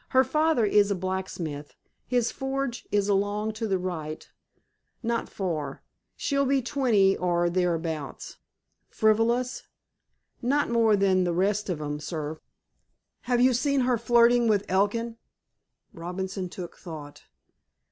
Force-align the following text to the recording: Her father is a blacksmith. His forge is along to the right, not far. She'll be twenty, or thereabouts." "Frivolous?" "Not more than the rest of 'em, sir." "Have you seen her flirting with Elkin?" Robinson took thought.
Her 0.09 0.23
father 0.23 0.65
is 0.65 0.89
a 0.89 0.95
blacksmith. 0.95 1.75
His 2.07 2.31
forge 2.31 2.87
is 2.91 3.07
along 3.07 3.53
to 3.53 3.67
the 3.67 3.77
right, 3.77 4.27
not 5.03 5.29
far. 5.29 5.83
She'll 6.15 6.47
be 6.47 6.59
twenty, 6.59 7.15
or 7.15 7.51
thereabouts." 7.51 8.37
"Frivolous?" 8.89 9.67
"Not 10.41 10.71
more 10.71 10.95
than 10.95 11.23
the 11.23 11.33
rest 11.35 11.69
of 11.69 11.79
'em, 11.79 11.99
sir." 11.99 12.39
"Have 13.29 13.41
you 13.41 13.53
seen 13.53 13.81
her 13.81 13.99
flirting 13.99 14.47
with 14.47 14.65
Elkin?" 14.67 15.17
Robinson 15.93 16.49
took 16.49 16.77
thought. 16.77 17.25